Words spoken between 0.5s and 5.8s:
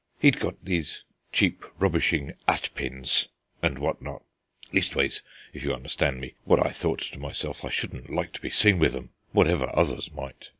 these cheap rubbishing 'atpins and what not; leastways, if you